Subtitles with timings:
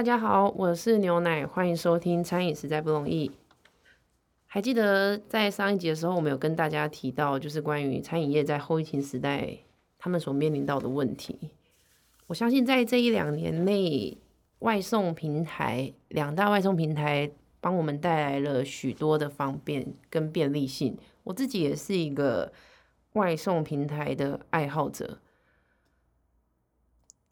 [0.00, 3.28] 大家好，我是牛奶，欢迎收听《餐饮实在不容易》。
[4.46, 9.58] 还记得在上一集的时候，我们有跟大家提到，就是关于餐饮业在后疫情时代
[9.98, 11.50] 他们所面临到的问题。
[12.28, 14.16] 我相信在这一两年内，
[14.60, 17.30] 外送平台两大外送平台
[17.60, 20.96] 帮我们带来了许多的方便跟便利性。
[21.24, 22.50] 我自己也是一个
[23.12, 25.18] 外送平台的爱好者。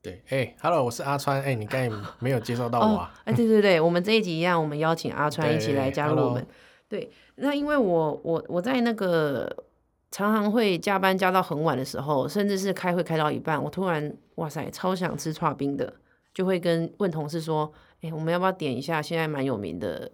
[0.01, 3.13] 对，哎，Hello，我是阿川，哎，你刚才没有介绍到我啊？
[3.25, 6.47] 哎，对对对，我们这一集一样，我们邀请阿川一起来加入我们。
[6.89, 9.65] 对，那因为我我我在那个
[10.13, 15.93] 常常会加班加到很晚的时候，甚至是开会开到一半，我突然哇塞，超想吃串冰的，
[16.33, 20.13] 就会跟问同事说，哎，我们要不要点一下现在蛮有名的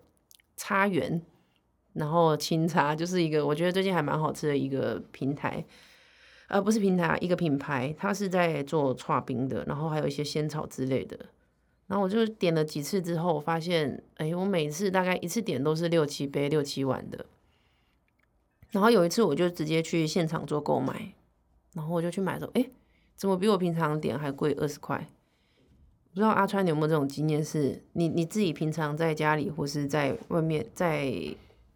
[0.57, 1.21] 叉圆，
[1.93, 5.63] 然后清茶就是一个我觉得最近还蛮好吃的一个平台。
[6.49, 11.19] 呃，不是平台啊，一个品牌，它是在做串冰的，然后还有一些仙草之类的。
[11.87, 17.27] 然后我就点了几次之后，发现，哎，我每次大概一次点都是六七杯、六七碗的。
[18.71, 21.15] 然后有一次我就直接去现场做购买，
[21.75, 22.71] 然后我就去买的时候，哎，
[23.17, 25.09] 怎么比我平常点还贵二十块？
[26.11, 27.45] 不知道阿川你有没有这种经验？
[27.45, 31.13] 是你你自己平常在家里或是在外面在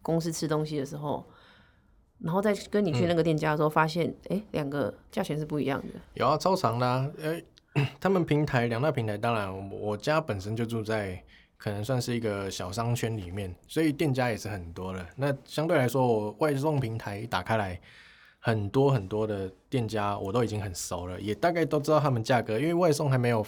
[0.01, 1.25] 公司吃东西的时候？
[2.21, 5.99] 然后再跟你去那个店家的时候，发现哎，两个价钱是不一样的。
[6.15, 7.41] 有啊，超长的啊，呃，
[7.99, 11.21] 他们平台两大平台，当然我家本身就住在
[11.57, 15.05] 可能算是一个小商圈里面，所以店家也是很多的。
[15.15, 17.79] 那相对来说，我外送平台打开来，
[18.39, 23.45] 很多很多的店家我都已经很熟了，也大概都知道他们价格，因为外送还没有，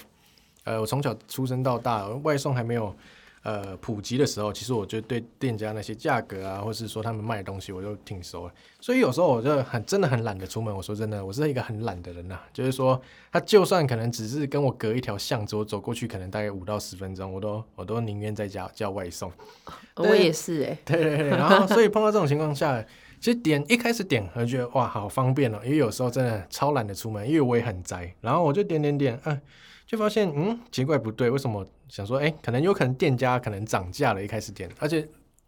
[0.63, 2.95] 呃，我从小出生到大，外送还没有。
[3.43, 8.53] 呃，普及的时候，其实我就对店家那些价格啊，或是说他们卖的东西，我就挺熟了。
[8.79, 10.75] 所以有时候我就很真的很懒得出门。
[10.75, 12.39] 我说真的，我是一个很懒的人呐。
[12.53, 19.31] 就是说，他就算可能只是跟我隔一条巷子，我走过去可能大概五到十分钟，我都我都宁愿在家叫外送。
[19.95, 20.77] 我也是哎。
[20.85, 21.29] 对对对。
[21.29, 22.79] 然后，所以碰到这种情况下，
[23.19, 25.59] 其实点一开始点，我觉得哇，好方便哦。
[25.63, 28.13] 因为有时候真的超懒得出门，因为我也很宅。
[28.21, 29.41] 然后我就点点点，嗯。
[29.91, 35.05] 就发现，嗯，奇怪不对，为什么想说，哎，可能有可能店家可能涨价了，一开始点，而且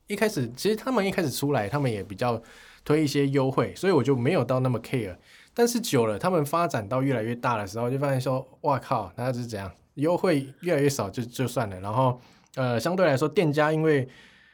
[0.07, 2.41] 一开始其实他们一开始出来，他们也比较
[2.83, 5.15] 推一些优惠，所以我就没有到那么 care。
[5.53, 9.71] 但是久了，他们发展到越来越大的时候，就发现说，哇靠，那是怎样？
[9.93, 11.79] 优惠越来越少就就算了。
[11.79, 12.19] 然后，
[12.55, 14.05] 呃，相对来说，店家因为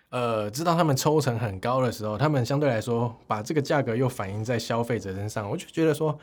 [0.10, 6.16] 呃知道他们抽成很高的时候，他们相对来说把这个价格又反映在消费者身上，我就觉得说，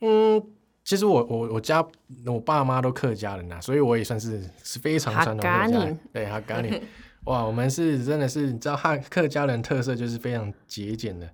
[0.00, 0.44] 嗯。
[0.84, 1.82] 其实我我我家
[2.26, 5.98] 我爸妈都客家人呐，所以我也算是是非常传统客家人。
[6.12, 6.78] 对，哈咖喱，
[7.24, 11.26] 哇，我们是真的是你知道哈客家人特色就是非常节俭的。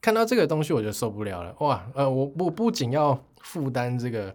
[0.00, 4.34] 看到这个东西我就受不了了，哇，呃，我不不仅要负担这个，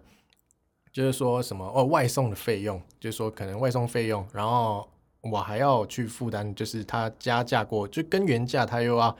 [0.91, 4.89] 就是说什么哦外送的费用，就是说可能外送费用，然后
[5.22, 9.16] 我还要去负担，就是他加价过就跟原价他又要。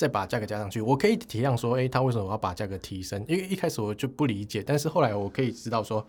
[0.00, 3.22] 再把价格加上去，我可以体谅说，诶，他为什么要把价格提升？
[3.28, 6.06] 因为一开始我就不理解，但是后来我可以知道说，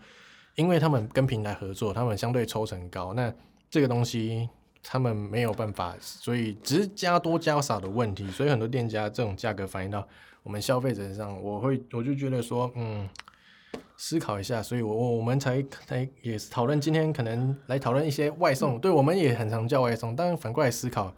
[0.54, 3.30] 因为他们跟平台合作，他们相对抽成高，那
[3.68, 4.48] 这个东西
[4.82, 10.08] 他们没有办法，所以只是加多加少的问题，所以很多店家这种价格反映到
[10.42, 13.06] 我们消费者上，我会我就觉得说，嗯，
[13.98, 21.14] 思考一下，所以我我们才才也是讨论今天可能来讨论一些外送，对我们也很常叫外送，但反过来思考。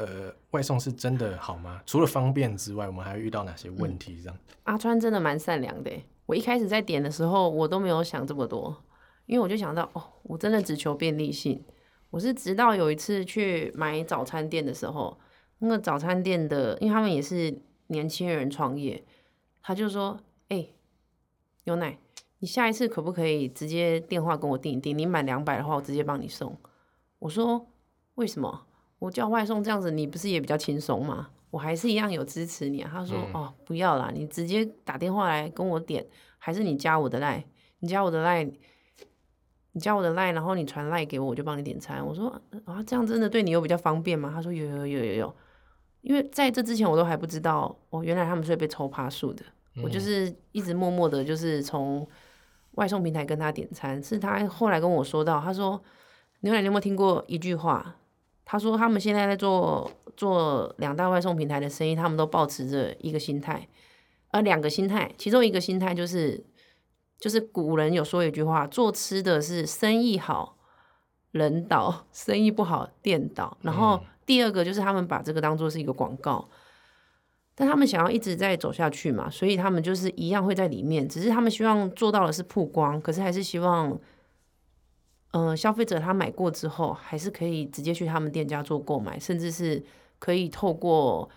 [0.00, 1.82] 呃，外送是真的好吗？
[1.84, 4.22] 除了方便之外，我们还会遇到哪些问题？
[4.22, 5.90] 这样，阿川真的蛮善良的。
[6.24, 8.74] 我一开始在点的时候，我都没有想这么多，
[9.26, 11.62] 因为我就想到，哦，我真的只求便利性。
[12.08, 15.18] 我是直到有一次去买早餐店的时候，
[15.58, 19.04] 那个早餐店的，因为他们也是年轻人创业，
[19.62, 20.18] 他就说
[20.48, 20.66] ：“哎，
[21.64, 21.98] 牛奶，
[22.38, 24.96] 你下一次可不可以直接电话跟我订一订？
[24.96, 26.56] 你满两百的话，我直接帮你送。”
[27.20, 27.66] 我说
[28.16, 28.66] ：“为什么？”
[29.00, 31.30] 我叫外送这样子，你不是也比较轻松吗？
[31.50, 32.90] 我还是一样有支持你啊。
[32.92, 36.06] 他说：“哦，不要啦，你直接打电话来跟我点，
[36.38, 37.44] 还是你加我的赖？
[37.80, 38.44] 你加我的赖，
[39.72, 42.28] 你加我的赖，然后你传赖给我，我就帮你点餐。”我说
[42.66, 45.36] ：“啊，这样真的对你有比较方便吗？”他说：“有有有有有。”
[46.02, 49.44] 因为在这之前我都还不知道哦，原来他们是被抽趴数的。
[49.82, 52.06] 我就是一直默默的，就是从
[52.72, 54.02] 外送平台跟他点餐。
[54.02, 55.82] 是他后来跟我说到，他说
[56.40, 57.96] ：“牛奶，你有没有听过一句话？”
[58.50, 63.68] 他说：“他们现在在做做两大外送平台的生意，他们都保持着一个心态，
[64.32, 65.08] 呃，两个心态。
[65.16, 66.44] 其中一个心态就是，
[67.20, 70.56] 就是古人有说一句话：做吃的是生意好
[71.30, 73.56] 人倒，生意不好店倒。
[73.60, 76.48] 然后第二个就是他们把这个当做是一个广告，
[77.54, 83.96] 但他们想要一直在走下去嘛，所以他们就是一样会在里面，只是他们希望做到的是曝光，可是还是希望
[85.32, 89.80] 呃，消费者他买过之后，还是可以直接去他们店家做购买，甚至是
[90.18, 91.30] 可以透过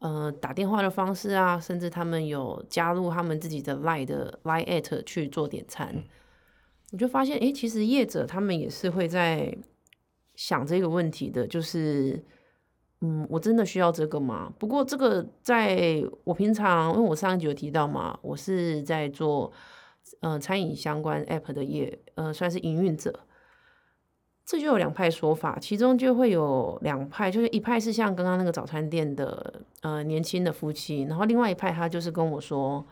[0.00, 6.02] 呃打电话的方式啊，甚至他们有加入他们自己的 Line 的 Line at 去做点餐。
[6.90, 9.56] 我就发现，诶，其实业者他们也是会在
[10.34, 12.20] 想这个问题的，就是，
[13.02, 14.52] 嗯，我真的需要这个吗？
[14.58, 19.52] 不过这个在我平常，因为我上一集有提到嘛，我是在做
[20.18, 23.20] 呃餐饮相关 app 的业，呃，算是营运者。
[24.46, 32.86] 这就有两派说法，其中就会有两派，就是一派是像刚刚那个早餐店的呃年轻的夫妻，然后另外一派他就是跟我说，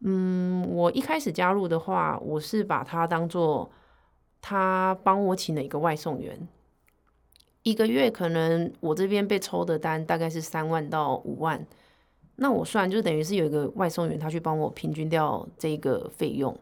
[0.00, 3.70] 嗯，我一开始加入的话，我是把他当做
[4.42, 6.46] 他帮我请了一个外送员，
[7.62, 11.66] 一个月可能我这边被抽的单大概是三万到五万，
[12.36, 16.54] 那我算就等于是有一个外送员他去帮我平均掉这个费用，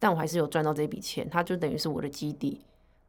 [0.00, 2.62] 但我还是有赚到这笔钱，他就等于是我的基底。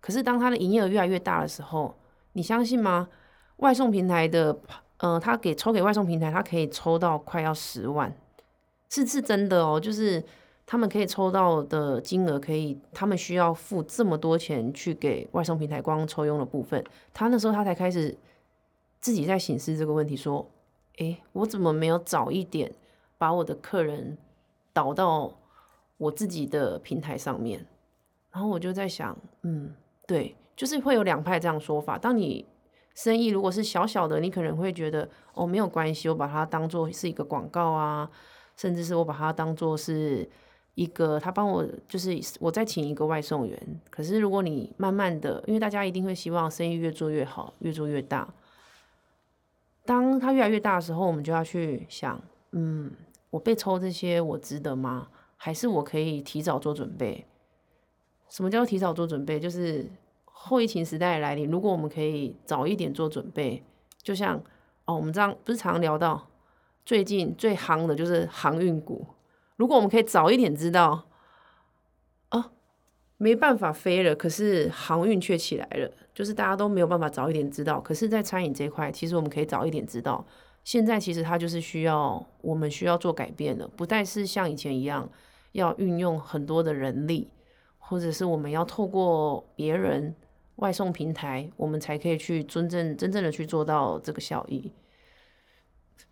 [0.07, 1.93] 可是当他的营业额越来越大的时候，
[2.31, 3.09] 你相信吗？
[3.57, 4.57] 外送平台的，
[4.99, 8.15] 呃，他给抽给外送平台，他可以抽到快要十万，
[8.89, 9.77] 是是真的哦。
[9.77, 10.23] 就是
[10.65, 16.81] 他们可以抽到的金额，可以他们需要付这么多钱去给外送平台光抽佣的部分。
[17.13, 18.17] 他那时候他才开始
[19.01, 20.49] 自己在审视这个问题，说
[20.99, 22.71] ：“诶，我怎么没有早一点
[23.17, 24.17] 把我的客人
[24.71, 25.33] 导到
[25.97, 27.65] 我自己的平台上面？”
[28.31, 29.75] 然后我就在想，嗯。
[30.07, 31.99] 对，就是会有两派这样说法。
[31.99, 32.43] 当你
[32.95, 38.09] 生意如果是小小的，你可能会觉得哦没有关系，我把它当做是一个广告啊，
[38.55, 40.27] 甚至是我把它当做是
[40.75, 43.81] 一个他帮我，就是我再请一个外送员。
[43.89, 48.33] 可是如果你慢慢的，因为大家一定会希望生意越做越好，越做越大。
[49.85, 52.21] 当它越来越大的时候，我们就要去想，
[52.51, 52.91] 嗯，
[53.29, 55.09] 我被抽这些，我值得吗？
[55.35, 57.25] 还是我可以提早做准备？
[58.29, 59.39] 什么叫提早做准备？
[59.39, 59.85] 就是
[60.25, 63.63] 后疫情时代来临，如果我们可以早一点做准备，
[64.01, 64.41] 就像
[64.85, 66.27] 哦，我们这样不是常聊到
[66.85, 69.05] 最近最夯的就是航运股。
[69.55, 71.05] 如果我们可以早一点知道，
[72.29, 72.51] 啊，
[73.17, 77.81] 没办法飞了，可是航运却起来了，就是大家都没有办法早一点知道。
[77.81, 80.25] 可是，在餐饮这块，其实我们可以早一点知道。
[80.63, 85.09] 现在其实它就是需要我们需要做改变了，不再是像以前一样
[85.53, 87.29] 要运用很多的人力。
[87.89, 90.13] 或者是我们要透过别人
[90.57, 94.69] 外送平台，我们才可以去真正真正的去做到这个效益。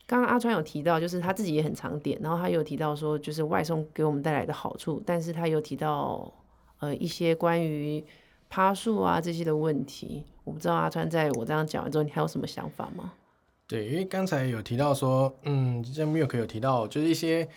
[0.08, 6.34] 刚刚阿川有提到，就是他自己也很常点，然后他有提到说，就是外送给我们带来的好处，但是他有提到
[6.80, 8.02] 呃一些关于
[8.48, 10.24] 趴数啊这些的问题。
[10.46, 13.12] 我不知道阿川在我这样讲完之后，你还有什么想法吗？
[13.68, 17.50] 对，因为刚才有提到说，嗯，像 Milk 有提到，就是一些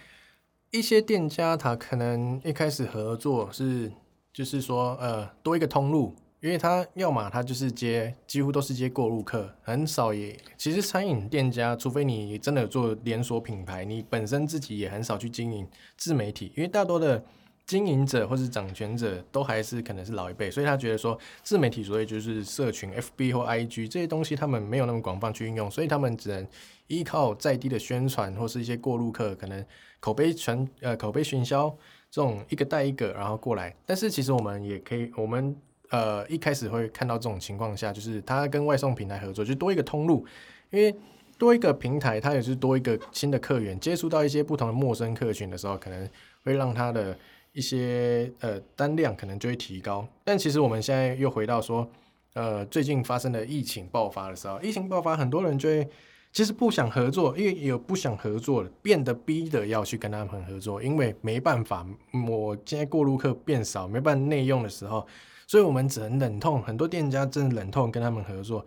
[0.73, 3.93] 一些店家他可能一开始合作是。
[4.33, 10.37] 就是说，呃，多一个通路，因为他要么他就是接，几乎都是接过路客，很少也。
[10.57, 15.67] 其实餐饮店家，除非你真的做连锁品牌，你本身自己也很少去经营
[15.97, 17.21] 自媒体，因为大多的
[17.67, 26.47] 经营者或是掌权者都还是可能是老一辈，所以他觉得说自媒体，所以就是社群 FB 或 IG 这些东西，他们没有那么广泛去运用，所以他们只能
[26.87, 29.67] 依靠在地的宣传或是一些过路客，可能
[29.99, 31.76] 口碑传呃口碑行销。
[32.11, 35.55] 这种一个带一个，然后过来，但是其实我们也可以，我们
[35.91, 40.27] 呃一开始会看到这种情况下，就是他跟外送平台合作，就多一个通路，
[40.71, 40.95] 因为
[41.37, 46.09] 多一个平台，它也是多一个新的客源，接触到一些不同的陌生客群的时候，可能
[46.45, 47.17] 会让他的
[47.53, 50.09] 一些呃单量可能就会提高。
[50.25, 51.87] 但其实我们现在又回到说，
[52.33, 55.88] 呃最近发生的疫情爆发的时候，疫情爆发，很多人就会。
[56.30, 61.87] 其实不想合作，因为有不想合作的，变得逼的要去跟他们合作，因为没办法，
[62.28, 65.04] 我现在过路客变少，没办法内用的时候，
[65.47, 66.62] 所以我们只能忍痛。
[66.62, 68.64] 很多店家真的忍痛跟他们合作，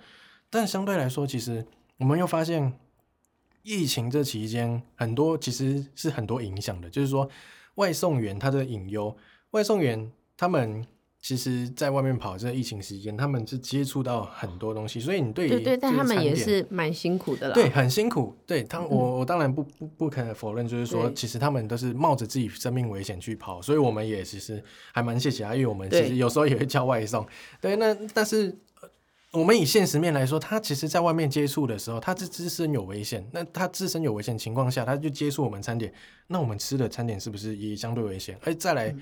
[0.49, 1.65] 但相对来说，其实
[1.97, 2.73] 我们又发现，
[3.63, 7.29] 疫情这期间很多其实是很多影响的，就是说
[7.75, 9.15] 外送员他的隐忧，
[9.51, 10.85] 外送员他们。
[11.21, 17.53] 其实，在外面跑，这疫情时间，他们是接触到很多东西，所以你对于对对，但他们也是蛮辛苦的啦。
[17.53, 18.35] 对，很辛苦。
[18.47, 27.23] 对他，我我当然不不不可否认，就是说，其实他们都是冒着自己生命危险去跑，所以我们也其实还蛮谢谢他，因为我们其实有时候也会叫外送。
[27.61, 28.57] 对，那但是
[29.31, 33.23] 我们以现实面来说，他其实在外面接触的时候，他是自身有危险。
[33.31, 35.93] 那他自身有危险情况下，他就接触我们餐点，
[36.25, 38.35] 那我们吃的餐点是不是也相对危险？
[38.41, 38.95] 哎，再来。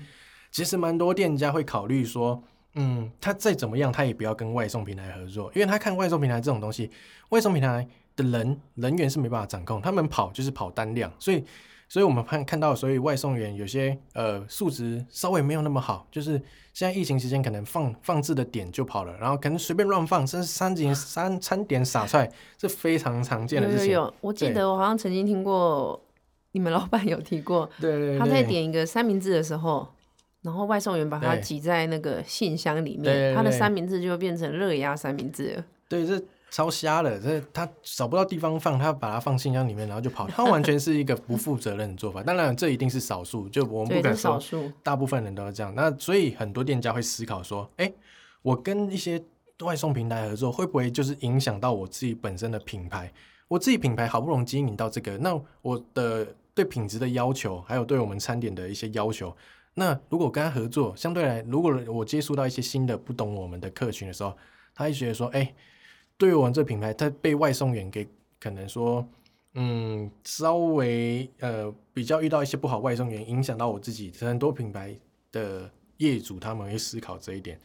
[0.50, 2.42] 其实蛮多店家会考虑说，
[2.74, 6.90] 嗯，他再怎么样，他也不要跟外送平台合作，因为他看外送平台这种东西，
[7.30, 11.44] 外送平台的人人员是没办法掌控，他们跑就是跑单量，所以
[11.88, 16.40] 所以我们看看到，所以外送员有些呃素质稍微没有那么好，就是
[16.72, 23.86] 现在疫情期间可能放放置的点就跑了，然后可能随便乱放，甚至三点三餐点撒出来，是非常常见的事情。
[23.88, 26.00] 有有有，我记得我好像曾经听过
[26.52, 29.88] 你们老板有提过，对对对，他在点一个三明治的时候，
[30.42, 35.64] 然后外送员把它对挤在那个信箱里面，它的三明治就变成热压三明治了。
[35.88, 42.22] 对，这超瞎了，这他找不到地方放，他把它放信箱里面，然后就跑，他完全是一个不负责任的做法。
[42.22, 44.70] 当然，这一定是少数，就我们对，不敢说数。
[44.82, 45.72] 大部分人都是这样。
[45.74, 47.92] 那所以很多店家会思考说，哎，
[48.42, 49.22] 我跟一些
[49.60, 53.12] 外送平台合作，会不会就是影响到我自己本身的品牌？
[53.46, 59.36] 我自己品牌好不容易经营到这个，那我的对品质的要求，还有对我们餐点的一些要求，
[59.80, 64.36] 那如果跟他合作，相对来，如果我接触到一些新的不懂我们的客群的时候，
[64.74, 65.54] 他会觉得说，哎，
[66.18, 68.06] 对于我们这品牌，他被外送员给
[68.38, 69.08] 可能说，
[69.54, 74.94] 嗯，稍微呃比较遇到一些不好外送员，影响到我自己，很多品牌
[75.32, 77.58] 的业主他们会思考这一点，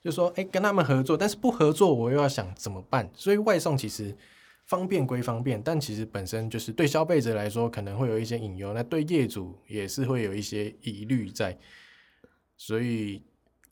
[0.00, 3.10] 就说，哎，跟他们合作，但是不合作，我又要想怎么办？
[3.12, 4.16] 所以外送其实
[4.66, 11.56] 方便归方便，但其实本身就是对消费者来说可能会有一些隐忧，那对业主也是会有一些疑虑在，
[12.56, 13.22] 所以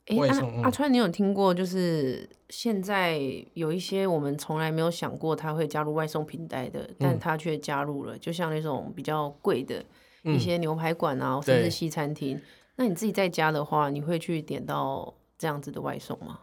[0.07, 3.19] 哎，阿阿川，你有听过就是现在
[3.55, 9.81] 有一些我们从来没有想过他会加入外送平台的，但嗯他却加入了，就像那种比较贵的
[10.23, 12.39] 一嗯些牛排馆啊，甚至西餐厅。
[12.77, 16.41] 那你自己在家的话，你会去点到这样子的外送吗？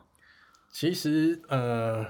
[0.72, 2.04] 其实呃，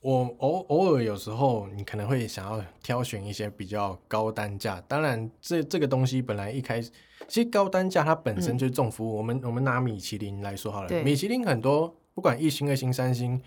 [0.00, 6.90] 我偶偶尔有时候你可能会想要挑选一些比较高单价，当然这这个东西本来一开始，
[7.28, 9.16] 其实高单价它本身就是重服务。
[9.16, 13.40] 我们我们拿米其林来说好了，米其林很多不管一星、二星、三星。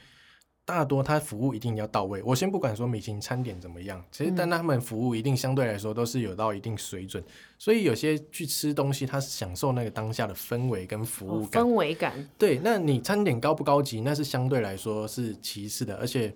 [0.65, 7.21] 大多它服务一定要到位，我先不管说米其林餐点怎么样，其实但他们服务一定相对来说都是有到一定水准，
[7.59, 11.49] 所以有些去吃东西，他是享受那个当下的氛围跟服务哦。
[11.51, 16.33] 氛围感，对，那你餐点高不高级，那是相对来说是其次的，而且，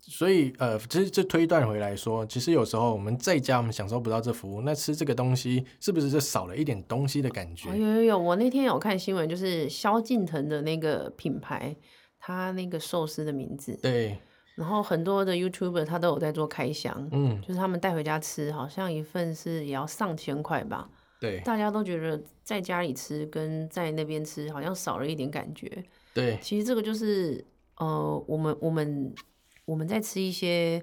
[0.00, 7.70] 所以呃，其实这推断回来说，其实有时候我们在家我们享受不到这服务，那吃这个东西是不是就少了一点东西的感觉？
[7.70, 11.74] 哦，有有有，我那天有看新闻，就是萧敬腾的那个品牌，
[12.26, 14.18] 他那个寿司的名字，对，
[14.56, 20.90] 然后很多的 YouTuber 他都有在做开箱，嗯，就是他们带回家吃，好像一份是也要上千块吧。
[21.20, 21.38] 对。
[21.42, 25.70] 大家都觉得在家里吃跟在那边吃好像少了一点感觉。
[26.12, 26.36] 对。
[26.42, 29.14] 其实这个就是呃，我们我们
[29.64, 30.82] 我们在吃一些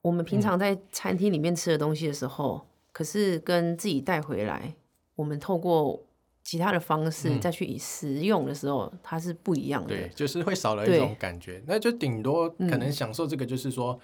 [0.00, 0.26] 我们嗯。
[0.26, 4.74] 平常在餐厅里面吃的东西的时候，可是跟自己带回来，
[5.16, 6.02] 我们透过
[6.50, 9.88] 其他的方式嗯再去以食用的时候，它是不一样的。
[9.90, 13.96] 对，就是会少了一种感觉，那就顶多可能嗯享受这个，就是说，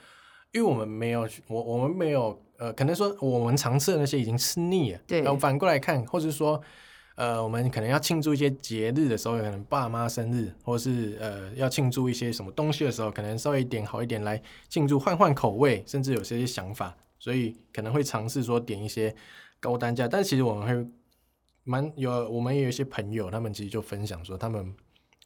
[0.53, 6.62] 因为我们没有去我我们没有呃，可能说我们常吃的那些已经吃腻了，对然后反过来看，或者说。
[7.17, 14.38] 呃，我们可能要庆祝一些节日的时候，可能爸妈生日，或是呃要庆祝一些什么东西的时候，可能稍微点好一点来
[14.69, 19.17] 庆祝，换换口味，甚至有些想法，所以可能会尝试说点一些
[19.59, 20.07] 高单价。
[20.07, 20.91] 但其实我们会
[21.68, 24.73] 蛮有，我们也有一些朋友，他们其实就分享说，他们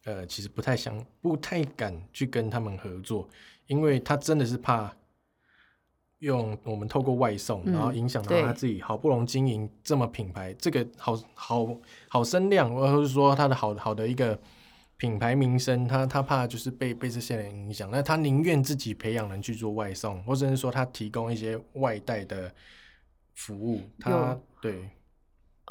[0.05, 3.29] 呃其实不太想、不太敢去跟他们合作，
[3.67, 4.91] 因为他真的是怕
[6.21, 11.79] 用我们透过外送，嗯然后影响到他自己好不容易经营这么品牌，这个好好
[12.09, 14.39] 好声量，或者是说他的好好的一个
[14.97, 22.51] 品牌名声，他他怕就是被被这些人影响，那他宁愿自己培养人去做外送，或者是说他提供一些外带的
[23.35, 24.41] 服务，他有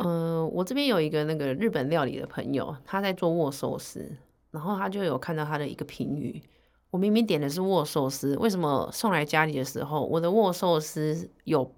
[0.03, 4.09] 嗯，我这边有一个那个日本料理的朋友，他在做握寿司，
[4.51, 6.41] 然后他就有看到他的一个评语。
[6.89, 11.75] 我明明点的是握寿司，为什么送来家里的时候，我的握寿司有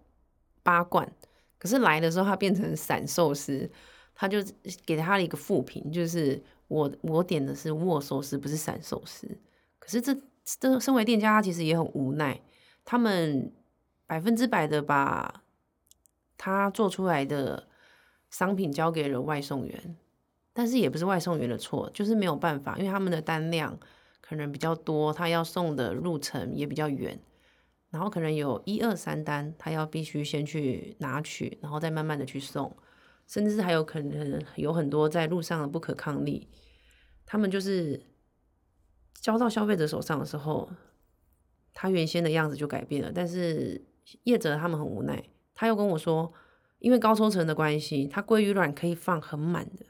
[0.64, 1.12] 八罐，
[1.58, 3.70] 可是来的时候它变成散寿司？
[4.14, 4.38] 他就
[4.86, 9.28] 给他了一个负评，就是我我点的是握寿司，不是散寿司。
[9.80, 12.40] 可是这这身为店家，他其实也很无奈，
[12.86, 13.52] 他们
[14.06, 15.42] 百分之百的把
[16.38, 17.68] 他做出来的
[18.32, 19.96] 商品交给了外送员，
[20.54, 23.78] 但是也不是外送员的错，就是没有办法，因为他们的单量
[24.20, 27.20] 可能比较多，他要送的路程也比较远，
[27.90, 32.76] 然后可能有一二三单，他要必须先去拿取，然后再慢慢的去送，
[33.28, 36.48] 甚至还有可能有很多在路上的不可抗力，
[37.26, 38.02] 他们就是
[39.20, 40.70] 交到消费者手上的时候，
[41.74, 43.86] 他原先的样子就改变了，但是
[44.24, 45.22] 业者他们很无奈，
[45.54, 46.32] 他又跟我说，
[46.82, 49.86] 因为高抽成的关系，他鲑鱼卵可以放很满的，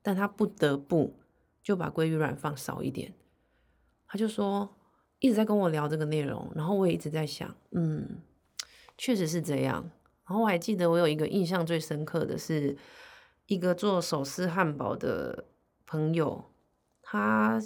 [0.00, 1.14] 但他不得不
[1.62, 3.12] 就把鲑鱼卵放少一点。
[4.06, 4.76] 他就说
[5.18, 8.22] 一直在跟我聊这个内容，然后我也一直在想，嗯，
[8.96, 9.90] 确实是这样。
[10.24, 12.76] 然后我还记得我有一个印象最深刻的是，
[13.46, 15.44] 一个做手撕汉堡的
[15.84, 16.44] 朋友，
[17.02, 17.60] 他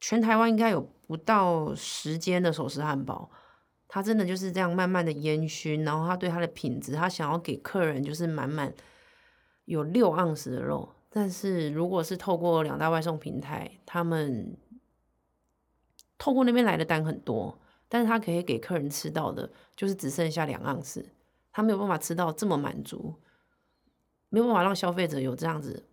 [0.00, 3.30] 全台湾应该有不到十间的手撕汉堡，
[3.88, 8.72] 他真的就是这样慢慢的烟熏，然后他对他的品质，他想要给客人就是满满
[9.64, 14.56] 有六盎司的肉，但是如果是透过两大外送平台，他们
[16.18, 21.04] 透过那边来的单很多，但是他可以给客人吃到的，就是只剩下两盎司。
[21.50, 23.14] 他没有办法吃到这么满足，
[24.28, 25.88] 没有办法让消费者有这样子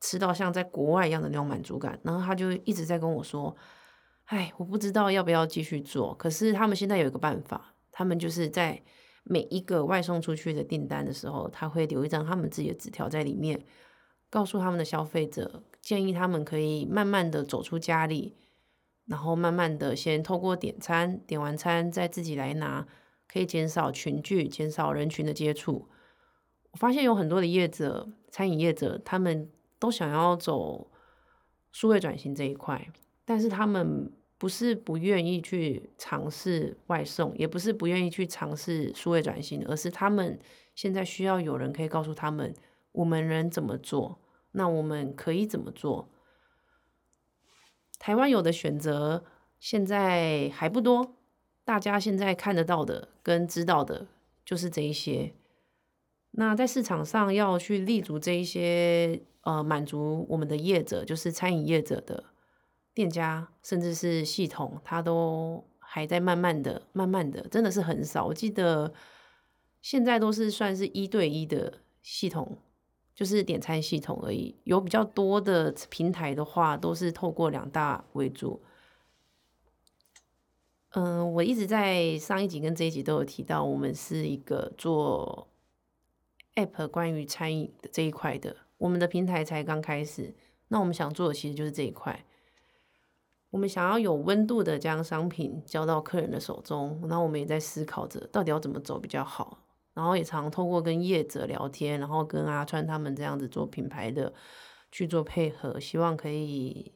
[0.00, 1.98] 吃到像在国外一样的那种满足感。
[2.04, 3.54] 然后他就一直在跟我说
[4.30, 8.80] ：“哎，我不知道要不要继续做。”可是他们现在有一个办法，他们就是在
[9.24, 13.60] 每一个外送出去的订单的时候，他会留一张他们自己的纸条在里面，
[14.30, 18.36] 告诉他们的消费者，建议他们可以慢慢的走出家里，
[19.06, 22.86] 然后慢慢的先透过点餐，点完餐再自己来拿。
[23.32, 25.88] 可以减少群聚，减少人群的接触。
[26.72, 30.90] 我发现有很多的业者，餐饮业者，他们都想要走
[31.70, 32.90] 数位转型这一块，
[33.24, 40.40] 但是他们不是不愿意去尝试外送，也不是不愿意去尝试数位转型，而是他们
[40.74, 42.54] 现在需要有人可以告诉他们，
[42.92, 44.18] 我们人怎么做，
[44.52, 46.08] 那我们可以怎么做。
[47.98, 49.26] 台湾有的选择
[49.58, 51.16] 现在还不多。
[51.62, 54.06] 大家现在看得到的跟知道的，
[54.42, 55.34] 就是这一些。
[56.30, 62.24] 那在市场上要去立足这一些，呃，满足我们的业者，就是餐饮业者的
[62.92, 68.26] 店家，甚至是系统，它都还在慢慢的、慢慢的，真的是很少。
[68.26, 68.92] 我记得
[69.80, 72.58] 现在都是算是一对一的系统，
[73.14, 74.56] 就是点餐系统而已。
[74.64, 78.60] 有比较多的平台的话，都是透过两大为主。
[80.90, 85.46] 嗯，我一直在上一集跟这一集都有提到，我们是一个做
[86.56, 90.34] app 关于餐饮的这一块的，我们的平台才刚开始。
[90.66, 92.24] 那我们想做的其实就是这一块，
[93.50, 97.00] 我们想要有温度的将商品交到客人的手中。
[97.04, 99.58] 那我们也在思考着到底要怎么走比较好，
[99.94, 104.32] 然后也常透过跟业者聊天，然后跟阿川他们这样子做品牌的
[104.90, 106.92] 去做配合，希望可以。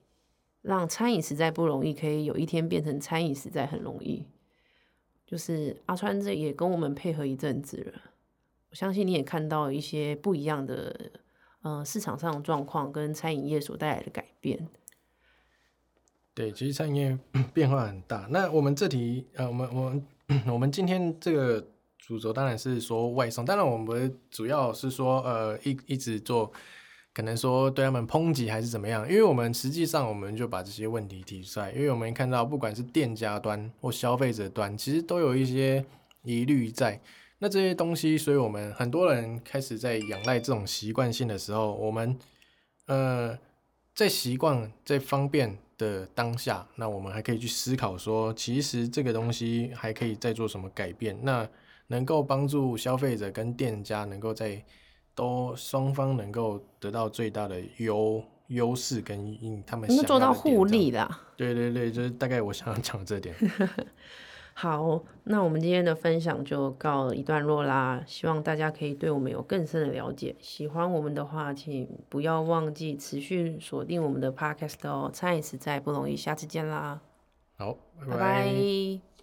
[0.64, 4.26] 让餐饮实在不容易，可以有一天变成餐饮实在很容易。
[5.26, 8.00] 就是阿川这也跟我们配合一阵子了，
[8.70, 11.12] 我相信你也看到一些不一样的，
[11.60, 14.66] 呃，市场上的状况跟餐饮业所带来的改变。
[16.34, 17.18] 对，其实餐饮业
[17.54, 18.26] 变化很大。
[18.30, 20.06] 那我们这题，呃，我们我们
[20.52, 21.64] 我们今天这个
[21.98, 26.52] 主轴当然是说外送，当然我们主要是说，呃，一一直做。
[27.12, 29.08] 可能说对他们抨击还是怎么样？
[29.08, 35.84] 因为我们实际上我们就把这些问题提出来，因为我们看到不管是店家端或消费者端，其实都有一些
[36.24, 37.00] 疑虑在。
[37.38, 42.18] 那这些东西，所以我们很多人开始在仰赖这种习惯性的时候，我们
[42.86, 43.38] 呃
[43.94, 51.48] 在习惯在方便的当下，那我们还可以去思考说，其实这个东西还可以再做什么改变，那
[51.86, 54.62] 能够帮助消费者跟店家能够在。
[55.16, 61.08] 都双方能够得到最大的优优势跟他们能做到互利的。
[61.36, 63.32] 对对对，就是大概我想要讲这点。
[64.56, 68.02] 好，那我们今天的分享就告一段落啦。
[68.06, 70.36] 希望大家可以对我们有更深的了解。
[70.38, 75.10] 喜欢我们的话，请不要忘记持续锁定我们的 podcast 哦。
[75.12, 77.00] 餐饮实在不容易，下次见啦。
[77.56, 77.76] 好，
[78.08, 79.13] 拜拜。